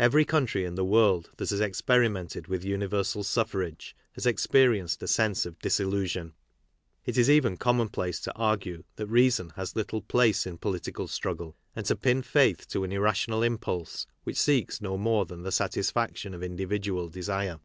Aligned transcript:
Every 0.00 0.24
country 0.24 0.64
in 0.64 0.74
the 0.74 0.84
world 0.84 1.30
that 1.36 1.50
has 1.50 1.60
experimented 1.60 2.48
with 2.48 2.64
univer 2.64 3.06
sal 3.06 3.22
suffrage 3.22 3.94
has 4.14 4.26
experienced 4.26 5.00
a 5.00 5.06
sense 5.06 5.46
of 5.46 5.60
disillusion. 5.60 6.32
It 7.06 7.16
is 7.16 7.30
even 7.30 7.56
commonplace 7.56 8.18
to 8.22 8.34
argue 8.34 8.82
that 8.96 9.06
reason 9.06 9.50
has 9.50 9.76
little 9.76 10.02
place 10.02 10.44
in 10.44 10.58
political 10.58 11.06
struggle, 11.06 11.56
and 11.76 11.86
to 11.86 11.94
pin 11.94 12.22
faith 12.22 12.66
to 12.70 12.82
an 12.82 12.90
irrational 12.90 13.44
impulse 13.44 14.08
which 14.24 14.38
seeks 14.40 14.80
no 14.82 14.98
more 14.98 15.24
than 15.24 15.44
the 15.44 15.52
satisfaction 15.52 16.34
of 16.34 16.42
individual 16.42 17.08
desire. 17.08 17.60